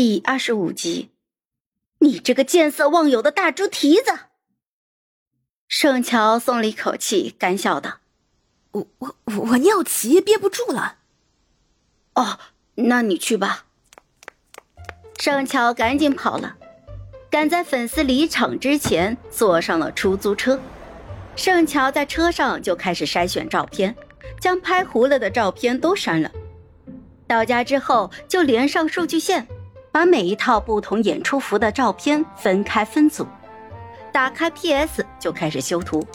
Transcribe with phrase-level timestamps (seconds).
[0.00, 1.10] 第二十五集，
[1.98, 4.12] 你这个见色忘友的大猪蹄子！
[5.66, 7.98] 盛乔松了一口气，干笑道
[8.70, 10.98] ：“我我我尿急，憋不住了。”
[12.14, 12.38] 哦，
[12.76, 13.66] 那你去吧。
[15.18, 16.56] 盛乔赶紧跑了，
[17.28, 20.60] 赶在粉丝离场之前坐上了出租车。
[21.34, 23.96] 盛乔在车上就开始筛选照片，
[24.40, 26.30] 将拍糊了的照片都删了。
[27.26, 29.44] 到家之后就连上数据线。
[29.98, 33.26] 把每一套不同演出服的照片分开分组，
[34.12, 36.06] 打开 PS 就开始修图。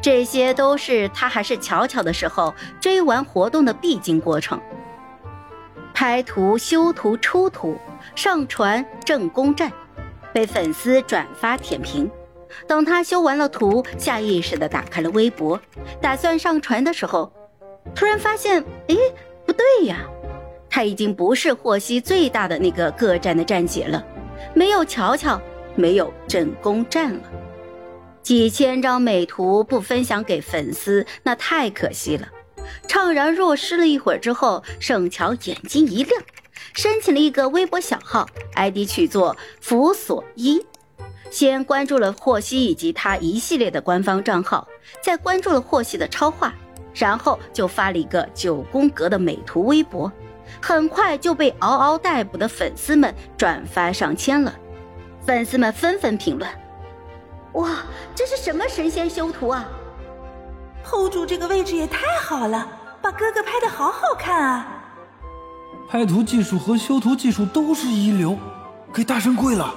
[0.00, 4.60] 这些都是他还是巧巧的时候追完活动的必经过程：
[5.92, 7.76] 拍图、修图、出图、
[8.14, 9.72] 上传正宫站，
[10.32, 12.08] 被粉丝转发舔屏。
[12.68, 15.60] 等他修完了图，下意识的打开了微博，
[16.00, 17.32] 打算上传的时候，
[17.92, 18.94] 突然发现，哎，
[19.44, 19.96] 不对呀。
[20.70, 24.02] 他已经不是霍希最大的那个各站的站姐了，
[24.54, 25.38] 没有乔乔，
[25.74, 27.20] 没有镇宫站了，
[28.22, 32.28] 几千张美图不分享给粉丝，那太可惜了。
[32.86, 36.22] 怅然若失了一会儿之后，盛乔眼睛一亮，
[36.72, 38.24] 申请了一个微博小号
[38.54, 40.64] ，ID 取作福所依，
[41.30, 44.68] 先关注了霍希以及他一系列的官方账号，
[45.02, 46.54] 再关注了霍希的超话，
[46.94, 50.12] 然后就发了一个九宫格的美图微博。
[50.60, 54.54] 很快就被嗷嗷待哺的粉丝们转发上千了，
[55.26, 56.50] 粉丝们纷纷评论
[57.54, 57.78] ：“哇，
[58.14, 59.68] 这是什么神仙修图啊
[60.84, 62.66] ！hold 住这个位置也太好了，
[63.02, 64.66] 把哥哥拍的好好看啊！
[65.88, 68.38] 拍图技术和修图技术都是一流，
[68.92, 69.74] 给大神跪了。”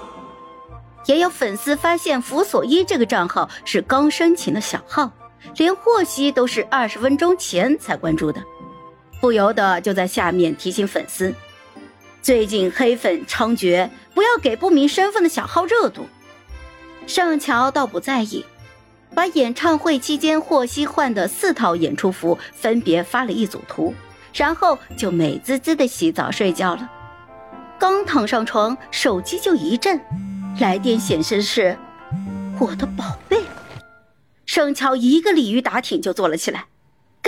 [1.06, 5.12] 也有粉丝发现福所依这个账号是刚申请的小号，
[5.58, 8.42] 连霍希都是二十分钟前才关注的。
[9.24, 11.34] 不由得就在下面提醒粉丝：
[12.22, 16.10] 最近黑粉猖獗，不要给不明身份的小号热度。
[17.08, 18.46] 盛乔倒不在意，
[19.16, 23.94] 把演唱会期间霍希换的四套演出服分别发了一组图，
[24.34, 26.92] 然后就美滋滋的洗澡睡觉了。
[27.80, 30.02] 刚躺上床，手机就一震，
[30.60, 31.78] 来电显示是
[32.60, 33.42] 我的宝贝。
[34.46, 36.66] 盛乔一个鲤鱼打挺就坐了起来。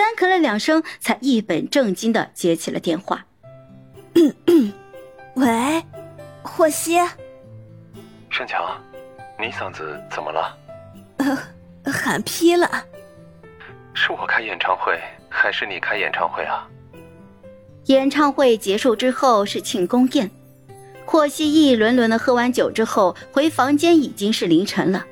[0.05, 3.25] 干咳了两声，才一本正经的接起了电话。
[5.33, 5.83] 喂，
[6.43, 6.99] 霍希。
[8.29, 8.79] 盛强，
[9.39, 10.55] 你嗓子怎么了？
[11.17, 12.69] 呃，喊劈了。
[13.95, 14.95] 是我开演唱会，
[15.27, 16.69] 还是你开演唱会啊？
[17.85, 20.29] 演唱会结束之后是庆功宴，
[21.03, 25.03] 霍希一轮轮的喝完酒之后回房间，已经是凌晨了。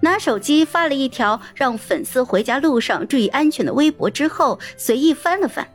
[0.00, 5.66] 拿手机发了一条让粉丝回家路上注意安全的微博之后，随意翻了翻，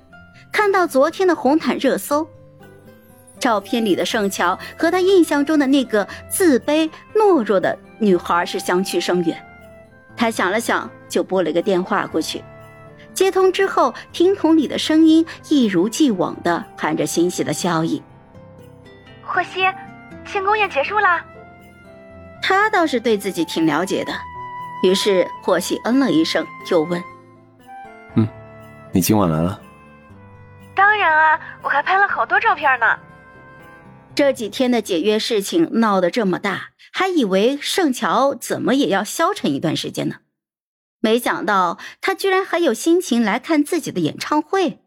[0.52, 2.28] 看到昨天的红毯热搜，
[3.40, 9.44] 照片里的盛乔和他印象中的那个自卑懦弱的女孩是相去甚远。
[10.16, 12.44] 他想了想，就拨了个电话过去。
[13.14, 18.02] 接通之后，听筒里的声音一如既往的含着欣喜的笑意
[19.26, 19.62] ：“霍希，
[20.26, 21.26] 庆功宴结束了。”
[22.54, 24.14] 他倒是对自己挺了解的，
[24.84, 27.02] 于是霍希嗯了一声，又问
[28.16, 28.28] ：“嗯，
[28.92, 29.60] 你今晚来了
[30.76, 32.86] ？”“当然啊，我还拍了好多照片呢。”
[34.14, 40.18] 这几天的解约事情闹得这么大，还以为盛乔怎么也要消沉一段时间呢，
[41.00, 44.84] 没想到他居然还有心情来看自己的演唱会。